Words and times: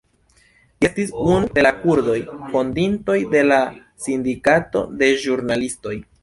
Li 0.85 0.87
estis 0.87 1.11
unu 1.33 1.49
de 1.57 1.65
la 1.67 1.71
kurdoj 1.83 2.15
fondintoj 2.55 3.19
de 3.35 3.45
la 3.51 3.61
Sindikato 4.07 4.83
de 5.03 5.13
Ĵurnalistoj. 5.27 5.95